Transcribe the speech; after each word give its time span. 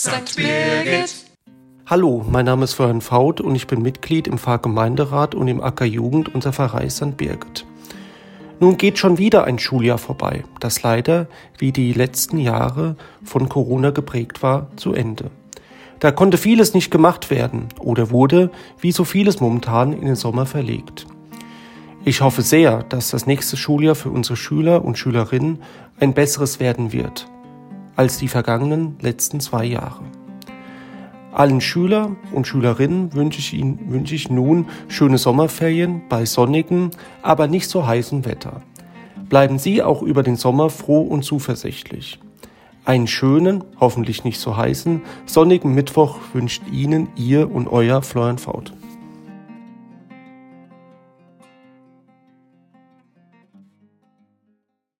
St. 0.00 0.36
Birgit. 0.36 1.12
Hallo, 1.86 2.24
mein 2.30 2.44
Name 2.44 2.62
ist 2.62 2.74
Florian 2.74 3.00
Faut 3.00 3.40
und 3.40 3.56
ich 3.56 3.66
bin 3.66 3.82
Mitglied 3.82 4.28
im 4.28 4.38
Pfarrgemeinderat 4.38 5.34
und 5.34 5.48
im 5.48 5.60
Acker 5.60 5.86
Jugend 5.86 6.32
unser 6.32 6.52
Pfarrei 6.52 6.88
St. 6.88 7.16
Birgit. 7.16 7.66
Nun 8.60 8.76
geht 8.76 8.96
schon 8.98 9.18
wieder 9.18 9.42
ein 9.42 9.58
Schuljahr 9.58 9.98
vorbei, 9.98 10.44
das 10.60 10.84
leider, 10.84 11.26
wie 11.58 11.72
die 11.72 11.92
letzten 11.92 12.38
Jahre, 12.38 12.94
von 13.24 13.48
Corona 13.48 13.90
geprägt 13.90 14.40
war, 14.40 14.68
zu 14.76 14.92
Ende. 14.92 15.32
Da 15.98 16.12
konnte 16.12 16.38
vieles 16.38 16.74
nicht 16.74 16.92
gemacht 16.92 17.28
werden 17.28 17.66
oder 17.80 18.12
wurde, 18.12 18.52
wie 18.80 18.92
so 18.92 19.02
vieles 19.02 19.40
momentan, 19.40 19.92
in 19.92 20.04
den 20.04 20.14
Sommer 20.14 20.46
verlegt. 20.46 21.08
Ich 22.04 22.20
hoffe 22.20 22.42
sehr, 22.42 22.84
dass 22.84 23.10
das 23.10 23.26
nächste 23.26 23.56
Schuljahr 23.56 23.96
für 23.96 24.10
unsere 24.10 24.36
Schüler 24.36 24.84
und 24.84 24.96
Schülerinnen 24.96 25.60
ein 25.98 26.14
besseres 26.14 26.60
werden 26.60 26.92
wird 26.92 27.26
als 27.98 28.16
die 28.16 28.28
vergangenen 28.28 28.96
letzten 29.00 29.40
zwei 29.40 29.64
Jahre. 29.64 30.04
Allen 31.32 31.60
Schüler 31.60 32.14
und 32.32 32.46
Schülerinnen 32.46 33.12
wünsche 33.12 33.40
ich 33.40 33.52
Ihnen 33.52 33.90
wünsche 33.90 34.14
ich 34.14 34.30
nun 34.30 34.66
schöne 34.86 35.18
Sommerferien 35.18 36.02
bei 36.08 36.24
sonnigem, 36.24 36.90
aber 37.22 37.48
nicht 37.48 37.68
so 37.68 37.86
heißem 37.86 38.24
Wetter. 38.24 38.62
Bleiben 39.28 39.58
Sie 39.58 39.82
auch 39.82 40.02
über 40.02 40.22
den 40.22 40.36
Sommer 40.36 40.70
froh 40.70 41.02
und 41.02 41.24
zuversichtlich. 41.24 42.20
Einen 42.84 43.08
schönen, 43.08 43.64
hoffentlich 43.80 44.22
nicht 44.22 44.38
so 44.38 44.56
heißen, 44.56 45.02
sonnigen 45.26 45.74
Mittwoch 45.74 46.18
wünscht 46.32 46.62
Ihnen 46.70 47.08
Ihr 47.16 47.50
und 47.52 47.66
Euer 47.66 48.00
Florian 48.02 48.38
Faut. 48.38 48.72